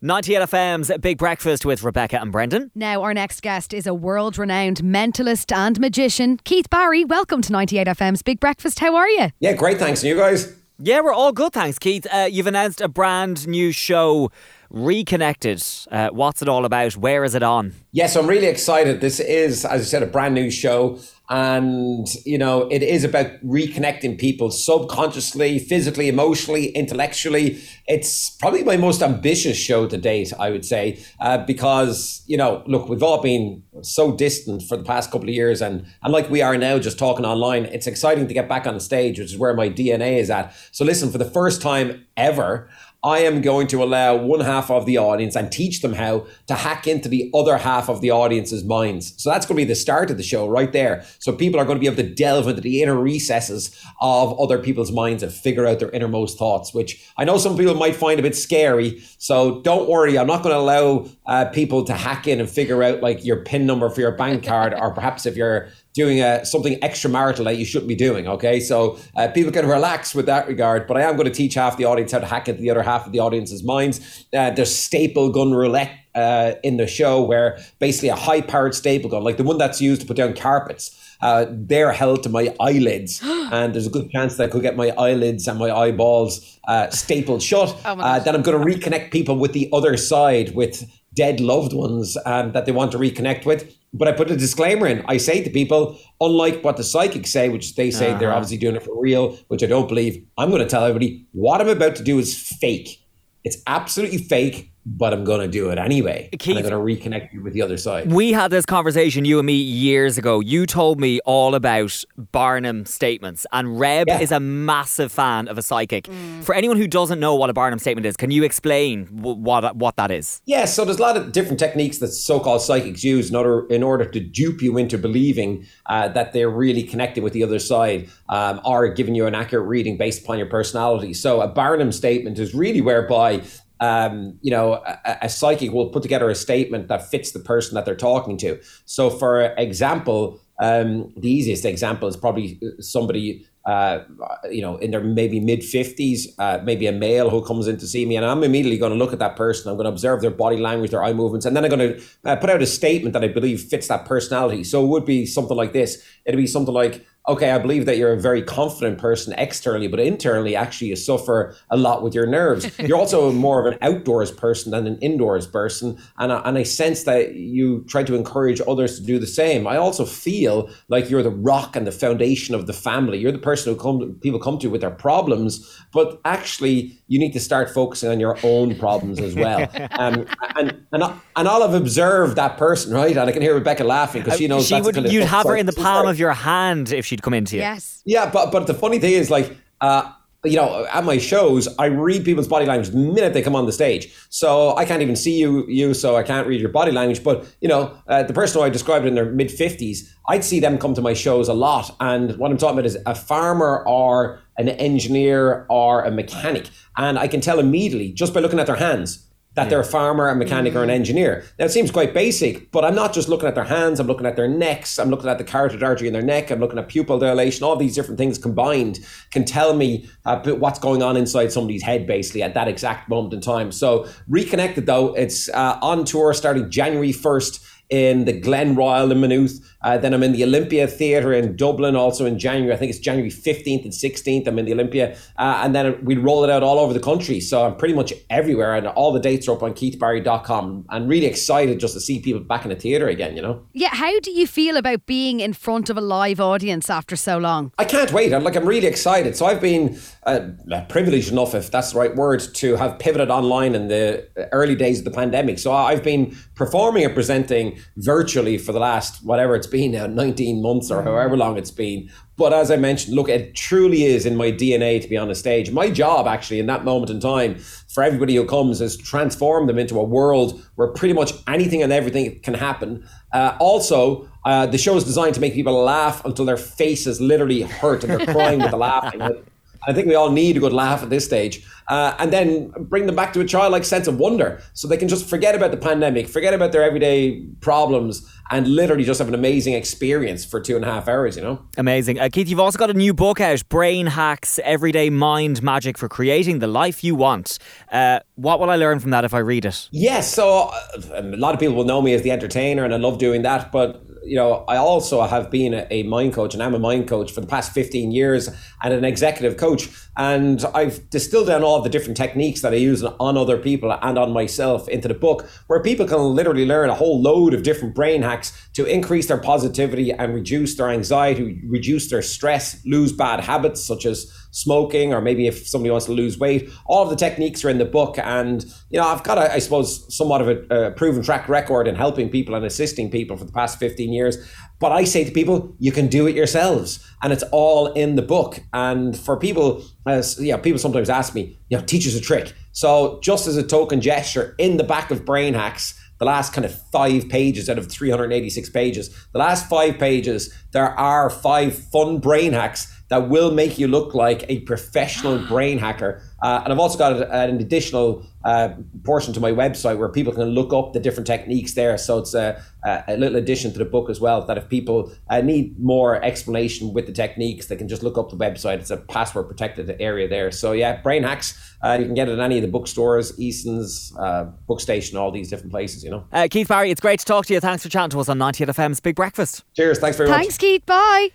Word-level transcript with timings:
98 0.00 0.42
FM's 0.42 0.92
Big 1.00 1.18
Breakfast 1.18 1.66
with 1.66 1.82
Rebecca 1.82 2.20
and 2.20 2.30
Brendan. 2.30 2.70
Now, 2.72 3.02
our 3.02 3.12
next 3.12 3.42
guest 3.42 3.74
is 3.74 3.84
a 3.84 3.92
world 3.92 4.38
renowned 4.38 4.78
mentalist 4.80 5.50
and 5.52 5.80
magician, 5.80 6.38
Keith 6.44 6.70
Barry. 6.70 7.04
Welcome 7.04 7.42
to 7.42 7.50
98 7.50 7.88
FM's 7.88 8.22
Big 8.22 8.38
Breakfast. 8.38 8.78
How 8.78 8.94
are 8.94 9.08
you? 9.08 9.30
Yeah, 9.40 9.54
great. 9.54 9.80
Thanks. 9.80 10.04
And 10.04 10.10
you 10.10 10.16
guys? 10.16 10.54
Yeah, 10.78 11.00
we're 11.00 11.12
all 11.12 11.32
good, 11.32 11.52
thanks, 11.52 11.80
Keith. 11.80 12.06
Uh, 12.12 12.28
you've 12.30 12.46
announced 12.46 12.80
a 12.80 12.86
brand 12.86 13.48
new 13.48 13.72
show, 13.72 14.30
Reconnected. 14.70 15.62
Uh, 15.90 16.10
what's 16.10 16.42
it 16.42 16.48
all 16.48 16.64
about? 16.64 16.96
Where 16.96 17.24
is 17.24 17.34
it 17.34 17.42
on? 17.42 17.74
Yes, 17.92 18.16
I'm 18.16 18.26
really 18.26 18.46
excited. 18.46 19.00
This 19.00 19.18
is, 19.18 19.64
as 19.64 19.80
I 19.80 19.84
said, 19.84 20.02
a 20.02 20.06
brand 20.06 20.34
new 20.34 20.50
show. 20.50 20.98
And, 21.30 22.06
you 22.24 22.38
know, 22.38 22.68
it 22.70 22.82
is 22.82 23.04
about 23.04 23.26
reconnecting 23.44 24.18
people 24.18 24.50
subconsciously, 24.50 25.58
physically, 25.58 26.08
emotionally, 26.08 26.68
intellectually. 26.68 27.60
It's 27.86 28.30
probably 28.30 28.64
my 28.64 28.78
most 28.78 29.02
ambitious 29.02 29.56
show 29.58 29.86
to 29.86 29.98
date, 29.98 30.32
I 30.38 30.50
would 30.50 30.64
say, 30.64 31.04
uh, 31.20 31.44
because, 31.44 32.22
you 32.26 32.38
know, 32.38 32.62
look, 32.66 32.88
we've 32.88 33.02
all 33.02 33.20
been 33.20 33.62
so 33.82 34.16
distant 34.16 34.62
for 34.62 34.78
the 34.78 34.84
past 34.84 35.10
couple 35.10 35.28
of 35.28 35.34
years. 35.34 35.60
And, 35.60 35.86
and 36.02 36.12
like 36.12 36.30
we 36.30 36.40
are 36.40 36.56
now, 36.56 36.78
just 36.78 36.98
talking 36.98 37.26
online, 37.26 37.66
it's 37.66 37.86
exciting 37.86 38.26
to 38.28 38.34
get 38.34 38.48
back 38.48 38.66
on 38.66 38.72
the 38.72 38.80
stage, 38.80 39.18
which 39.18 39.30
is 39.30 39.38
where 39.38 39.52
my 39.54 39.68
DNA 39.68 40.18
is 40.18 40.30
at. 40.30 40.54
So, 40.72 40.82
listen, 40.84 41.10
for 41.10 41.18
the 41.18 41.30
first 41.30 41.60
time 41.60 42.06
ever, 42.16 42.70
I 43.04 43.20
am 43.20 43.42
going 43.42 43.68
to 43.68 43.82
allow 43.82 44.16
one 44.16 44.40
half 44.40 44.70
of 44.72 44.84
the 44.84 44.98
audience 44.98 45.36
and 45.36 45.52
teach 45.52 45.82
them 45.82 45.92
how 45.92 46.26
to 46.48 46.54
hack 46.54 46.88
into 46.88 47.08
the 47.08 47.30
other 47.32 47.56
half 47.56 47.88
of 47.88 48.00
the 48.00 48.10
audience's 48.10 48.64
minds. 48.64 49.14
So 49.22 49.30
that's 49.30 49.46
going 49.46 49.56
to 49.56 49.64
be 49.64 49.68
the 49.68 49.76
start 49.76 50.10
of 50.10 50.16
the 50.16 50.24
show 50.24 50.48
right 50.48 50.72
there. 50.72 51.04
So 51.20 51.32
people 51.32 51.60
are 51.60 51.64
going 51.64 51.76
to 51.76 51.80
be 51.80 51.86
able 51.86 52.02
to 52.02 52.14
delve 52.14 52.48
into 52.48 52.60
the 52.60 52.82
inner 52.82 52.96
recesses 52.96 53.80
of 54.00 54.38
other 54.40 54.58
people's 54.58 54.90
minds 54.90 55.22
and 55.22 55.32
figure 55.32 55.64
out 55.64 55.78
their 55.78 55.90
innermost 55.90 56.38
thoughts, 56.38 56.74
which 56.74 57.08
I 57.16 57.24
know 57.24 57.38
some 57.38 57.56
people 57.56 57.74
might 57.74 57.94
find 57.94 58.18
a 58.18 58.22
bit 58.22 58.34
scary. 58.34 59.00
So 59.18 59.60
don't 59.60 59.88
worry, 59.88 60.18
I'm 60.18 60.26
not 60.26 60.42
going 60.42 60.54
to 60.54 60.60
allow 60.60 61.08
uh, 61.26 61.44
people 61.46 61.84
to 61.84 61.92
hack 61.92 62.26
in 62.26 62.40
and 62.40 62.50
figure 62.50 62.82
out 62.82 63.00
like 63.00 63.24
your 63.24 63.44
PIN 63.44 63.64
number 63.64 63.88
for 63.90 64.00
your 64.00 64.12
bank 64.12 64.44
card, 64.44 64.74
or 64.74 64.92
perhaps 64.92 65.24
if 65.24 65.36
you're 65.36 65.68
doing 65.98 66.20
uh, 66.20 66.44
something 66.44 66.78
extramarital 66.78 67.44
that 67.44 67.56
you 67.56 67.64
shouldn't 67.64 67.88
be 67.88 67.96
doing. 67.96 68.28
Okay, 68.28 68.60
so 68.60 68.96
uh, 69.16 69.26
people 69.28 69.52
can 69.52 69.66
relax 69.66 70.14
with 70.14 70.26
that 70.26 70.46
regard. 70.46 70.86
But 70.86 70.96
I 70.96 71.02
am 71.02 71.16
going 71.16 71.26
to 71.26 71.34
teach 71.34 71.54
half 71.54 71.76
the 71.76 71.86
audience 71.86 72.12
how 72.12 72.20
to 72.20 72.26
hack 72.26 72.48
into 72.48 72.62
the 72.62 72.70
other 72.70 72.84
half 72.84 73.04
of 73.04 73.12
the 73.12 73.18
audience's 73.18 73.64
minds. 73.64 74.24
Uh, 74.32 74.50
there's 74.50 74.74
staple 74.74 75.30
gun 75.30 75.52
roulette 75.52 75.90
uh, 76.14 76.52
in 76.62 76.76
the 76.76 76.86
show, 76.86 77.20
where 77.22 77.58
basically 77.80 78.10
a 78.10 78.16
high-powered 78.16 78.74
staple 78.74 79.10
gun, 79.10 79.24
like 79.24 79.38
the 79.38 79.42
one 79.42 79.58
that's 79.58 79.80
used 79.80 80.00
to 80.00 80.06
put 80.06 80.16
down 80.16 80.34
carpets. 80.34 80.94
Uh, 81.20 81.46
they're 81.50 81.92
held 81.92 82.22
to 82.22 82.28
my 82.28 82.54
eyelids, 82.60 83.20
and 83.24 83.74
there's 83.74 83.88
a 83.88 83.90
good 83.90 84.08
chance 84.10 84.36
that 84.36 84.44
I 84.44 84.52
could 84.52 84.62
get 84.62 84.76
my 84.76 84.90
eyelids 84.90 85.48
and 85.48 85.58
my 85.58 85.70
eyeballs 85.70 86.60
uh, 86.68 86.88
stapled 86.90 87.42
shut. 87.42 87.76
Oh 87.84 87.98
uh, 87.98 88.20
then 88.20 88.36
I'm 88.36 88.42
going 88.42 88.58
to 88.58 88.64
reconnect 88.64 89.10
people 89.10 89.36
with 89.36 89.52
the 89.52 89.68
other 89.72 89.96
side, 89.96 90.54
with 90.54 90.88
dead 91.14 91.40
loved 91.40 91.72
ones 91.72 92.16
um, 92.24 92.52
that 92.52 92.66
they 92.66 92.72
want 92.72 92.92
to 92.92 92.98
reconnect 92.98 93.44
with. 93.44 93.74
But 93.94 94.06
I 94.08 94.12
put 94.12 94.30
a 94.30 94.36
disclaimer 94.36 94.86
in. 94.86 95.02
I 95.08 95.16
say 95.16 95.42
to 95.42 95.50
people, 95.50 95.98
unlike 96.20 96.62
what 96.62 96.76
the 96.76 96.84
psychics 96.84 97.30
say, 97.30 97.48
which 97.48 97.74
they 97.74 97.90
say 97.90 98.08
they're 98.18 98.28
Uh-huh. 98.28 98.36
obviously 98.36 98.58
doing 98.58 98.76
it 98.76 98.82
for 98.82 98.98
real, 99.00 99.38
which 99.48 99.62
I 99.62 99.66
don't 99.66 99.88
believe, 99.88 100.22
I'm 100.36 100.50
going 100.50 100.62
to 100.62 100.68
tell 100.68 100.84
everybody 100.84 101.24
what 101.32 101.60
I'm 101.60 101.68
about 101.68 101.96
to 101.96 102.02
do 102.02 102.18
is 102.18 102.36
fake. 102.36 103.00
It's 103.44 103.58
absolutely 103.66 104.18
fake, 104.18 104.70
but 104.96 105.12
I'm 105.12 105.24
going 105.24 105.40
to 105.40 105.48
do 105.48 105.68
it 105.70 105.78
anyway. 105.78 106.30
Keith- 106.38 106.56
and 106.56 106.64
I'm 106.66 106.70
going 106.70 106.98
to 106.98 107.08
reconnect 107.08 107.32
you 107.32 107.42
with 107.42 107.52
the 107.52 107.62
other 107.62 107.76
side. 107.76 108.10
We 108.10 108.32
had 108.32 108.50
this 108.50 108.64
conversation, 108.64 109.24
you 109.24 109.38
and 109.38 109.46
me, 109.46 109.52
years 109.54 110.16
ago. 110.16 110.40
You 110.40 110.64
told 110.66 110.98
me 110.98 111.20
all 111.26 111.54
about 111.54 112.04
Barnum 112.16 112.86
statements, 112.86 113.46
and 113.52 113.78
Reb 113.78 114.08
Yeah. 114.08 114.20
is 114.20 114.32
a 114.32 114.40
massive 114.40 115.12
fan 115.12 115.46
of 115.48 115.58
a 115.58 115.62
psychic. 115.62 116.08
For 116.42 116.54
anyone 116.54 116.78
who 116.78 116.86
doesn't 116.88 117.20
know 117.20 117.34
what 117.34 117.50
a 117.50 117.52
Barnum 117.52 117.78
statement 117.78 118.06
is, 118.06 118.16
can 118.16 118.30
you 118.30 118.42
explain 118.44 119.04
w- 119.16 119.36
what, 119.36 119.76
what 119.76 119.96
that 119.96 120.10
is? 120.10 120.40
Yeah, 120.46 120.64
so 120.64 120.84
there's 120.84 120.98
a 120.98 121.02
lot 121.02 121.16
of 121.16 121.32
different 121.32 121.58
techniques 121.58 121.98
that 121.98 122.08
so-called 122.08 122.62
psychics 122.62 123.04
use 123.04 123.28
in 123.30 123.36
order 123.36 123.66
in 123.68 123.82
order 123.82 124.04
to 124.06 124.20
dupe 124.20 124.62
you 124.62 124.78
into 124.78 124.96
believing 124.96 125.66
uh, 125.86 126.08
that 126.08 126.32
they're 126.32 126.50
really 126.50 126.82
connected 126.82 127.22
with 127.22 127.32
the 127.34 127.42
other 127.42 127.58
side, 127.58 128.08
um, 128.30 128.60
or 128.64 128.88
giving 128.88 129.14
you 129.14 129.26
an 129.26 129.34
accurate 129.34 129.66
reading 129.66 129.96
based 129.98 130.22
upon 130.22 130.38
your 130.38 130.46
personality. 130.48 131.12
So 131.12 131.40
a 131.40 131.48
Barnum 131.48 131.92
statement 131.92 132.38
is 132.38 132.54
really 132.54 132.80
whereby 132.80 133.42
um, 133.80 134.38
you 134.42 134.50
know 134.50 134.74
a, 134.74 135.18
a 135.22 135.28
psychic 135.28 135.72
will 135.72 135.90
put 135.90 136.02
together 136.02 136.28
a 136.30 136.34
statement 136.34 136.88
that 136.88 137.10
fits 137.10 137.32
the 137.32 137.40
person 137.40 137.74
that 137.74 137.84
they're 137.84 137.96
talking 137.96 138.36
to. 138.38 138.60
So, 138.84 139.10
for 139.10 139.54
example, 139.56 140.40
um, 140.60 141.12
the 141.16 141.30
easiest 141.30 141.64
example 141.64 142.08
is 142.08 142.16
probably 142.16 142.60
somebody 142.80 143.46
uh, 143.68 144.02
you 144.50 144.62
know, 144.62 144.78
in 144.78 144.90
their 144.92 145.02
maybe 145.02 145.40
mid 145.40 145.60
50s, 145.60 146.28
uh, 146.38 146.58
maybe 146.64 146.86
a 146.86 146.92
male 146.92 147.28
who 147.28 147.44
comes 147.44 147.68
in 147.68 147.76
to 147.76 147.86
see 147.86 148.06
me, 148.06 148.16
and 148.16 148.24
I'm 148.24 148.42
immediately 148.42 148.78
going 148.78 148.92
to 148.92 148.98
look 148.98 149.12
at 149.12 149.18
that 149.18 149.36
person. 149.36 149.70
I'm 149.70 149.76
going 149.76 149.84
to 149.84 149.90
observe 149.90 150.22
their 150.22 150.30
body 150.30 150.56
language, 150.56 150.90
their 150.90 151.04
eye 151.04 151.12
movements, 151.12 151.44
and 151.44 151.54
then 151.54 151.66
I'm 151.66 151.70
going 151.70 151.92
to 151.92 152.02
uh, 152.24 152.36
put 152.36 152.48
out 152.48 152.62
a 152.62 152.66
statement 152.66 153.12
that 153.12 153.22
I 153.22 153.28
believe 153.28 153.60
fits 153.60 153.88
that 153.88 154.06
personality. 154.06 154.64
So 154.64 154.82
it 154.82 154.88
would 154.88 155.04
be 155.04 155.26
something 155.26 155.54
like 155.54 155.74
this. 155.74 156.02
It'd 156.24 156.38
be 156.38 156.46
something 156.46 156.72
like, 156.72 157.04
okay, 157.28 157.50
I 157.50 157.58
believe 157.58 157.84
that 157.86 157.98
you're 157.98 158.14
a 158.14 158.20
very 158.20 158.42
confident 158.42 158.98
person 158.98 159.34
externally, 159.36 159.86
but 159.86 160.00
internally, 160.00 160.56
actually, 160.56 160.88
you 160.88 160.96
suffer 160.96 161.54
a 161.70 161.76
lot 161.76 162.02
with 162.02 162.14
your 162.14 162.26
nerves. 162.26 162.70
You're 162.78 162.96
also 162.96 163.30
more 163.32 163.60
of 163.60 163.72
an 163.72 163.78
outdoors 163.82 164.30
person 164.30 164.72
than 164.72 164.86
an 164.86 164.98
indoors 165.00 165.46
person. 165.46 165.98
And 166.18 166.32
I, 166.32 166.40
and 166.44 166.56
I 166.56 166.62
sense 166.62 167.04
that 167.04 167.34
you 167.34 167.84
try 167.86 168.02
to 168.04 168.14
encourage 168.14 168.60
others 168.66 168.98
to 168.98 169.04
do 169.04 169.18
the 169.18 169.26
same. 169.26 169.66
I 169.66 169.76
also 169.76 170.06
feel 170.06 170.70
like 170.88 171.10
you're 171.10 171.22
the 171.22 171.30
rock 171.30 171.76
and 171.76 171.86
the 171.86 171.92
foundation 171.92 172.54
of 172.54 172.66
the 172.66 172.72
family. 172.72 173.18
You're 173.18 173.32
the 173.32 173.38
person 173.38 173.74
who 173.74 173.78
come, 173.78 174.18
people 174.22 174.40
come 174.40 174.58
to 174.60 174.68
with 174.68 174.80
their 174.80 174.90
problems, 174.90 175.84
but 175.92 176.20
actually, 176.24 176.98
you 177.08 177.18
need 177.18 177.32
to 177.32 177.40
start 177.40 177.68
focusing 177.70 178.10
on 178.10 178.20
your 178.20 178.38
own 178.42 178.78
problems 178.78 179.20
as 179.20 179.34
well. 179.34 179.68
Um, 179.98 180.26
and, 180.54 180.86
and, 180.92 181.02
I, 181.02 181.18
and 181.34 181.48
I'll 181.48 181.62
have 181.62 181.74
observed 181.74 182.36
that 182.36 182.56
person, 182.56 182.92
right? 182.92 183.10
And 183.10 183.28
I 183.28 183.32
can 183.32 183.42
hear 183.42 183.54
Rebecca 183.54 183.82
laughing 183.82 184.22
because 184.22 184.38
she 184.38 184.46
knows 184.46 184.66
she 184.66 184.74
that's 184.74 184.86
would, 184.86 185.10
you'd 185.10 185.24
have 185.24 185.46
her 185.46 185.56
in 185.56 185.66
the 185.66 185.72
palm 185.72 186.06
of 186.06 186.18
your 186.18 186.32
hand 186.32 186.92
if 186.92 187.04
she'd 187.18 187.22
come 187.22 187.34
into 187.34 187.56
you. 187.56 187.62
Yes. 187.62 188.02
yeah, 188.04 188.30
but 188.30 188.52
but 188.52 188.66
the 188.66 188.74
funny 188.74 188.98
thing 188.98 189.12
is, 189.12 189.30
like, 189.30 189.56
uh, 189.80 190.12
you 190.44 190.56
know, 190.56 190.86
at 190.92 191.04
my 191.04 191.18
shows, 191.18 191.66
I 191.78 191.86
read 191.86 192.24
people's 192.24 192.46
body 192.46 192.64
language 192.64 192.90
the 192.90 192.98
minute 192.98 193.32
they 193.32 193.42
come 193.42 193.56
on 193.56 193.66
the 193.66 193.72
stage. 193.72 194.14
So 194.28 194.76
I 194.76 194.84
can't 194.84 195.02
even 195.02 195.16
see 195.16 195.36
you, 195.36 195.66
you, 195.66 195.94
so 195.94 196.14
I 196.14 196.22
can't 196.22 196.46
read 196.46 196.60
your 196.60 196.70
body 196.70 196.92
language. 196.92 197.24
But 197.24 197.44
you 197.60 197.68
know, 197.68 197.96
uh, 198.06 198.22
the 198.22 198.32
person 198.32 198.60
who 198.60 198.64
I 198.64 198.70
described 198.70 199.04
in 199.04 199.14
their 199.14 199.26
mid 199.26 199.50
fifties, 199.50 200.14
I'd 200.28 200.44
see 200.44 200.60
them 200.60 200.78
come 200.78 200.94
to 200.94 201.02
my 201.02 201.12
shows 201.12 201.48
a 201.48 201.54
lot. 201.54 201.94
And 202.00 202.36
what 202.38 202.50
I'm 202.50 202.56
talking 202.56 202.78
about 202.78 202.86
is 202.86 202.98
a 203.04 203.14
farmer 203.14 203.84
or 203.86 204.40
an 204.56 204.68
engineer 204.68 205.66
or 205.68 206.04
a 206.04 206.10
mechanic, 206.10 206.70
and 206.96 207.18
I 207.18 207.26
can 207.28 207.40
tell 207.40 207.58
immediately 207.58 208.12
just 208.12 208.32
by 208.32 208.40
looking 208.40 208.60
at 208.60 208.66
their 208.66 208.76
hands 208.76 209.27
that 209.58 209.70
they're 209.70 209.80
a 209.80 209.84
farmer, 209.84 210.28
a 210.28 210.36
mechanic, 210.36 210.76
or 210.76 210.84
an 210.84 210.90
engineer. 210.90 211.44
Now 211.58 211.64
it 211.64 211.70
seems 211.70 211.90
quite 211.90 212.14
basic, 212.14 212.70
but 212.70 212.84
I'm 212.84 212.94
not 212.94 213.12
just 213.12 213.28
looking 213.28 213.48
at 213.48 213.56
their 213.56 213.64
hands. 213.64 213.98
I'm 213.98 214.06
looking 214.06 214.24
at 214.24 214.36
their 214.36 214.46
necks. 214.46 215.00
I'm 215.00 215.10
looking 215.10 215.28
at 215.28 215.38
the 215.38 215.42
carotid 215.42 215.82
artery 215.82 216.06
in 216.06 216.12
their 216.12 216.22
neck. 216.22 216.52
I'm 216.52 216.60
looking 216.60 216.78
at 216.78 216.86
pupil 216.86 217.18
dilation. 217.18 217.64
All 217.64 217.74
these 217.74 217.96
different 217.96 218.18
things 218.18 218.38
combined 218.38 219.00
can 219.32 219.44
tell 219.44 219.74
me 219.74 220.08
a 220.24 220.38
bit 220.38 220.60
what's 220.60 220.78
going 220.78 221.02
on 221.02 221.16
inside 221.16 221.50
somebody's 221.50 221.82
head, 221.82 222.06
basically 222.06 222.44
at 222.44 222.54
that 222.54 222.68
exact 222.68 223.08
moment 223.08 223.34
in 223.34 223.40
time. 223.40 223.72
So 223.72 224.06
reconnected 224.28 224.86
though, 224.86 225.12
it's 225.14 225.48
uh, 225.48 225.76
on 225.82 226.04
tour 226.04 226.32
starting 226.34 226.70
January 226.70 227.10
first 227.10 227.60
in 227.90 228.24
the 228.24 228.32
Glen 228.32 228.74
Royal 228.74 229.10
in 229.10 229.20
Maynooth. 229.20 229.64
Uh, 229.82 229.96
then 229.96 230.12
I'm 230.12 230.22
in 230.22 230.32
the 230.32 230.44
Olympia 230.44 230.86
Theatre 230.86 231.32
in 231.32 231.56
Dublin, 231.56 231.96
also 231.96 232.26
in 232.26 232.38
January. 232.38 232.74
I 232.74 232.76
think 232.76 232.90
it's 232.90 232.98
January 232.98 233.30
15th 233.30 233.84
and 233.84 233.92
16th. 233.92 234.46
I'm 234.46 234.58
in 234.58 234.64
the 234.64 234.72
Olympia. 234.72 235.16
Uh, 235.36 235.60
and 235.64 235.74
then 235.74 236.04
we 236.04 236.16
roll 236.16 236.44
it 236.44 236.50
out 236.50 236.62
all 236.62 236.78
over 236.78 236.92
the 236.92 237.00
country. 237.00 237.40
So 237.40 237.64
I'm 237.64 237.76
pretty 237.76 237.94
much 237.94 238.12
everywhere. 238.28 238.74
And 238.74 238.86
all 238.88 239.12
the 239.12 239.20
dates 239.20 239.48
are 239.48 239.52
up 239.52 239.62
on 239.62 239.72
keithbarry.com. 239.72 240.86
I'm 240.88 241.06
really 241.06 241.26
excited 241.26 241.78
just 241.80 241.94
to 241.94 242.00
see 242.00 242.20
people 242.20 242.40
back 242.40 242.64
in 242.64 242.70
the 242.70 242.76
theatre 242.76 243.08
again, 243.08 243.36
you 243.36 243.42
know? 243.42 243.66
Yeah, 243.72 243.94
how 243.94 244.18
do 244.20 244.32
you 244.32 244.46
feel 244.46 244.76
about 244.76 245.06
being 245.06 245.40
in 245.40 245.52
front 245.52 245.88
of 245.88 245.96
a 245.96 246.00
live 246.00 246.40
audience 246.40 246.90
after 246.90 247.16
so 247.16 247.38
long? 247.38 247.72
I 247.78 247.84
can't 247.84 248.12
wait. 248.12 248.34
I'm 248.34 248.44
like 248.44 248.56
I'm 248.56 248.66
really 248.66 248.86
excited. 248.86 249.36
So 249.36 249.46
I've 249.46 249.60
been 249.60 249.98
uh, 250.28 250.84
privileged 250.88 251.32
enough, 251.32 251.54
if 251.54 251.70
that's 251.70 251.92
the 251.92 251.98
right 251.98 252.14
word, 252.14 252.40
to 252.54 252.76
have 252.76 252.98
pivoted 252.98 253.30
online 253.30 253.74
in 253.74 253.88
the 253.88 254.28
early 254.52 254.74
days 254.74 254.98
of 254.98 255.04
the 255.04 255.10
pandemic. 255.10 255.58
So 255.58 255.72
I've 255.72 256.02
been 256.02 256.36
performing 256.54 257.04
and 257.04 257.14
presenting 257.14 257.78
virtually 257.96 258.58
for 258.58 258.72
the 258.72 258.78
last 258.78 259.24
whatever 259.24 259.54
it's 259.54 259.66
been 259.66 259.92
now, 259.92 260.06
19 260.06 260.62
months 260.62 260.90
or 260.90 261.02
however 261.02 261.36
long 261.36 261.56
it's 261.56 261.70
been. 261.70 262.10
But 262.36 262.52
as 262.52 262.70
I 262.70 262.76
mentioned, 262.76 263.16
look, 263.16 263.28
it 263.28 263.56
truly 263.56 264.04
is 264.04 264.24
in 264.24 264.36
my 264.36 264.52
DNA 264.52 265.02
to 265.02 265.08
be 265.08 265.16
on 265.16 265.28
a 265.28 265.34
stage. 265.34 265.72
My 265.72 265.90
job, 265.90 266.28
actually, 266.28 266.60
in 266.60 266.66
that 266.66 266.84
moment 266.84 267.10
in 267.10 267.18
time, 267.18 267.56
for 267.88 268.04
everybody 268.04 268.36
who 268.36 268.44
comes, 268.44 268.80
is 268.80 268.96
to 268.96 269.02
transform 269.02 269.66
them 269.66 269.76
into 269.76 269.98
a 269.98 270.04
world 270.04 270.62
where 270.76 270.88
pretty 270.88 271.14
much 271.14 271.32
anything 271.48 271.82
and 271.82 271.92
everything 271.92 272.38
can 272.40 272.54
happen. 272.54 273.04
Uh, 273.32 273.56
also, 273.58 274.28
uh, 274.44 274.66
the 274.66 274.78
show 274.78 274.96
is 274.96 275.02
designed 275.02 275.34
to 275.34 275.40
make 275.40 275.52
people 275.52 275.74
laugh 275.82 276.24
until 276.24 276.44
their 276.44 276.56
faces 276.56 277.20
literally 277.20 277.62
hurt 277.62 278.04
and 278.04 278.12
they're 278.12 278.34
crying 278.34 278.60
with 278.60 278.70
the 278.70 278.76
laughing. 278.76 279.20
I 279.86 279.92
think 279.92 280.06
we 280.06 280.14
all 280.14 280.30
need 280.30 280.56
a 280.56 280.60
good 280.60 280.72
laugh 280.72 281.02
at 281.02 281.10
this 281.10 281.24
stage. 281.24 281.64
Uh, 281.88 282.14
and 282.18 282.30
then 282.30 282.68
bring 282.80 283.06
them 283.06 283.16
back 283.16 283.32
to 283.32 283.40
a 283.40 283.44
childlike 283.46 283.84
sense 283.84 284.06
of 284.06 284.18
wonder 284.18 284.60
so 284.74 284.86
they 284.86 284.96
can 284.98 285.08
just 285.08 285.26
forget 285.26 285.54
about 285.54 285.70
the 285.70 285.76
pandemic, 285.76 286.28
forget 286.28 286.52
about 286.52 286.70
their 286.70 286.82
everyday 286.82 287.40
problems, 287.60 288.30
and 288.50 288.68
literally 288.68 289.04
just 289.04 289.18
have 289.18 289.28
an 289.28 289.34
amazing 289.34 289.72
experience 289.72 290.44
for 290.44 290.60
two 290.60 290.76
and 290.76 290.84
a 290.84 290.88
half 290.92 291.08
hours, 291.08 291.36
you 291.36 291.42
know? 291.42 291.64
Amazing. 291.78 292.18
Uh, 292.18 292.28
Keith, 292.30 292.48
you've 292.48 292.60
also 292.60 292.78
got 292.78 292.90
a 292.90 292.94
new 292.94 293.14
book 293.14 293.40
out 293.40 293.66
Brain 293.70 294.06
Hacks 294.06 294.58
Everyday 294.64 295.08
Mind 295.08 295.62
Magic 295.62 295.96
for 295.96 296.08
Creating 296.10 296.58
the 296.58 296.66
Life 296.66 297.02
You 297.02 297.14
Want. 297.14 297.58
Uh, 297.90 298.20
what 298.34 298.60
will 298.60 298.68
I 298.68 298.76
learn 298.76 299.00
from 299.00 299.10
that 299.12 299.24
if 299.24 299.32
I 299.32 299.38
read 299.38 299.64
it? 299.64 299.88
Yes. 299.90 300.32
So 300.32 300.70
uh, 300.70 301.00
a 301.14 301.22
lot 301.22 301.54
of 301.54 301.60
people 301.60 301.74
will 301.74 301.84
know 301.84 302.02
me 302.02 302.12
as 302.12 302.22
the 302.22 302.30
entertainer, 302.30 302.84
and 302.84 302.92
I 302.92 302.98
love 302.98 303.18
doing 303.18 303.42
that. 303.42 303.72
But 303.72 304.02
you 304.28 304.36
know, 304.36 304.64
I 304.68 304.76
also 304.76 305.22
have 305.22 305.50
been 305.50 305.72
a, 305.72 305.86
a 305.90 306.02
mind 306.02 306.34
coach 306.34 306.54
and 306.54 306.62
I'm 306.62 306.74
a 306.74 306.78
mind 306.78 307.08
coach 307.08 307.32
for 307.32 307.40
the 307.40 307.46
past 307.46 307.72
15 307.72 308.12
years 308.12 308.48
and 308.82 308.92
an 308.92 309.04
executive 309.04 309.56
coach. 309.56 309.88
And 310.16 310.64
I've 310.74 311.08
distilled 311.10 311.46
down 311.46 311.62
all 311.62 311.80
the 311.80 311.88
different 311.88 312.16
techniques 312.16 312.60
that 312.60 312.72
I 312.72 312.76
use 312.76 313.02
on 313.02 313.36
other 313.36 313.56
people 313.56 313.90
and 313.90 314.18
on 314.18 314.32
myself 314.32 314.88
into 314.88 315.08
the 315.08 315.14
book, 315.14 315.48
where 315.68 315.82
people 315.82 316.06
can 316.06 316.18
literally 316.18 316.66
learn 316.66 316.90
a 316.90 316.94
whole 316.94 317.22
load 317.22 317.54
of 317.54 317.62
different 317.62 317.94
brain 317.94 318.22
hacks 318.22 318.68
to 318.74 318.84
increase 318.84 319.26
their 319.26 319.38
positivity 319.38 320.12
and 320.12 320.34
reduce 320.34 320.76
their 320.76 320.90
anxiety, 320.90 321.62
reduce 321.66 322.10
their 322.10 322.22
stress, 322.22 322.84
lose 322.84 323.12
bad 323.12 323.40
habits 323.40 323.82
such 323.82 324.04
as 324.04 324.32
smoking, 324.50 325.12
or 325.12 325.20
maybe 325.20 325.46
if 325.46 325.66
somebody 325.66 325.90
wants 325.90 326.06
to 326.06 326.12
lose 326.12 326.38
weight. 326.38 326.70
All 326.86 327.02
of 327.02 327.10
the 327.10 327.16
techniques 327.16 327.64
are 327.64 327.70
in 327.70 327.78
the 327.78 327.84
book. 327.84 328.18
And, 328.18 328.64
you 328.90 328.98
know, 328.98 329.06
I've 329.06 329.22
got, 329.22 329.38
a, 329.38 329.52
I 329.52 329.58
suppose, 329.58 330.14
somewhat 330.14 330.40
of 330.40 330.48
a, 330.48 330.86
a 330.86 330.90
proven 330.92 331.22
track 331.22 331.48
record 331.48 331.86
in 331.86 331.94
helping 331.94 332.28
people 332.28 332.54
and 332.54 332.64
assisting 332.64 333.10
people 333.10 333.36
for 333.36 333.44
the 333.44 333.52
past 333.52 333.78
15 333.78 334.12
years. 334.12 334.38
But 334.80 334.92
I 334.92 335.04
say 335.04 335.24
to 335.24 335.30
people, 335.30 335.74
you 335.78 335.92
can 335.92 336.06
do 336.06 336.26
it 336.26 336.36
yourselves, 336.36 337.04
and 337.22 337.32
it's 337.32 337.42
all 337.50 337.88
in 337.92 338.16
the 338.16 338.22
book. 338.22 338.60
And 338.72 339.18
for 339.18 339.36
people, 339.36 339.82
as 340.06 340.40
yeah, 340.40 340.56
people 340.56 340.78
sometimes 340.78 341.10
ask 341.10 341.34
me, 341.34 341.58
you 341.68 341.76
know, 341.76 341.84
teach 341.84 342.06
us 342.06 342.14
a 342.14 342.20
trick. 342.20 342.54
So 342.72 343.18
just 343.22 343.46
as 343.46 343.56
a 343.56 343.66
token 343.66 344.00
gesture, 344.00 344.54
in 344.58 344.76
the 344.76 344.84
back 344.84 345.10
of 345.10 345.24
Brain 345.24 345.54
Hacks, 345.54 345.98
the 346.18 346.24
last 346.24 346.52
kind 346.52 346.64
of 346.64 346.74
five 346.90 347.28
pages 347.28 347.68
out 347.68 347.78
of 347.78 347.90
386 347.90 348.70
pages, 348.70 349.26
the 349.32 349.38
last 349.38 349.68
five 349.68 349.98
pages, 349.98 350.52
there 350.72 350.90
are 350.98 351.30
five 351.30 351.76
fun 351.76 352.18
brain 352.18 352.52
hacks 352.52 352.92
that 353.08 353.28
will 353.28 353.50
make 353.50 353.78
you 353.78 353.88
look 353.88 354.14
like 354.14 354.44
a 354.48 354.60
professional 354.60 355.38
brain 355.48 355.78
hacker. 355.78 356.22
Uh, 356.40 356.60
and 356.62 356.72
I've 356.72 356.78
also 356.78 356.96
got 356.96 357.12
an 357.32 357.58
additional 357.58 358.24
uh, 358.44 358.70
portion 359.02 359.34
to 359.34 359.40
my 359.40 359.50
website 359.50 359.98
where 359.98 360.08
people 360.08 360.32
can 360.32 360.44
look 360.44 360.72
up 360.72 360.92
the 360.92 361.00
different 361.00 361.26
techniques 361.26 361.74
there. 361.74 361.98
So 361.98 362.18
it's 362.18 362.32
a, 362.34 362.62
a 362.84 363.16
little 363.16 363.36
addition 363.36 363.72
to 363.72 363.78
the 363.78 363.84
book 363.84 364.08
as 364.08 364.20
well. 364.20 364.46
That 364.46 364.56
if 364.56 364.68
people 364.68 365.12
uh, 365.28 365.40
need 365.40 365.78
more 365.80 366.22
explanation 366.22 366.92
with 366.92 367.06
the 367.06 367.12
techniques, 367.12 367.66
they 367.66 367.76
can 367.76 367.88
just 367.88 368.02
look 368.02 368.16
up 368.16 368.30
the 368.30 368.36
website. 368.36 368.78
It's 368.78 368.90
a 368.90 368.98
password 368.98 369.48
protected 369.48 369.94
area 370.00 370.28
there. 370.28 370.52
So 370.52 370.72
yeah, 370.72 371.00
brain 371.00 371.24
hacks. 371.24 371.58
Uh, 371.82 371.96
you 371.98 372.06
can 372.06 372.14
get 372.14 372.28
it 372.28 372.32
at 372.32 372.40
any 372.40 372.56
of 372.56 372.62
the 372.62 372.68
bookstores, 372.68 373.38
Eason's, 373.38 374.12
uh, 374.18 374.50
Bookstation, 374.68 375.18
all 375.18 375.30
these 375.30 375.50
different 375.50 375.72
places. 375.72 376.04
You 376.04 376.10
know. 376.10 376.24
Uh, 376.32 376.46
Keith 376.50 376.68
Barry, 376.68 376.90
it's 376.90 377.00
great 377.00 377.20
to 377.20 377.26
talk 377.26 377.46
to 377.46 377.54
you. 377.54 377.60
Thanks 377.60 377.82
for 377.82 377.88
chatting 377.88 378.10
to 378.10 378.20
us 378.20 378.28
on 378.28 378.38
98 378.38 378.68
FM's 378.68 379.00
Big 379.00 379.16
Breakfast. 379.16 379.64
Cheers. 379.74 379.98
Thanks 379.98 380.16
very 380.16 380.28
Thanks, 380.28 380.38
much. 380.38 380.44
Thanks, 380.44 380.58
Keith. 380.58 380.86
Bye. 380.86 381.26